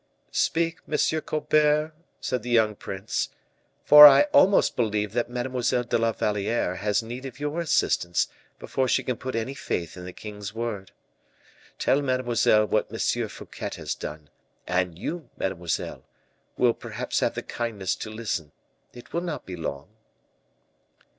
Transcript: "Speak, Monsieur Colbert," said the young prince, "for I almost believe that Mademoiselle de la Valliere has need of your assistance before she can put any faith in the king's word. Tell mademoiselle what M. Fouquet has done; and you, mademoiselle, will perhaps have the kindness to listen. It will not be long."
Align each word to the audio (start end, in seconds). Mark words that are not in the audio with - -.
"Speak, 0.31 0.79
Monsieur 0.87 1.21
Colbert," 1.21 1.91
said 2.19 2.41
the 2.41 2.49
young 2.49 2.73
prince, 2.75 3.29
"for 3.85 4.07
I 4.07 4.23
almost 4.33 4.75
believe 4.75 5.13
that 5.13 5.29
Mademoiselle 5.29 5.83
de 5.83 5.95
la 5.99 6.11
Valliere 6.11 6.77
has 6.77 7.03
need 7.03 7.23
of 7.27 7.39
your 7.39 7.59
assistance 7.59 8.27
before 8.57 8.87
she 8.87 9.03
can 9.03 9.15
put 9.15 9.35
any 9.35 9.53
faith 9.53 9.95
in 9.95 10.03
the 10.05 10.11
king's 10.11 10.55
word. 10.55 10.91
Tell 11.77 12.01
mademoiselle 12.01 12.65
what 12.65 12.91
M. 12.91 13.27
Fouquet 13.29 13.69
has 13.75 13.93
done; 13.93 14.31
and 14.65 14.97
you, 14.97 15.29
mademoiselle, 15.37 16.03
will 16.57 16.73
perhaps 16.73 17.19
have 17.19 17.35
the 17.35 17.43
kindness 17.43 17.95
to 17.97 18.09
listen. 18.09 18.53
It 18.95 19.13
will 19.13 19.21
not 19.21 19.45
be 19.45 19.55
long." 19.55 19.87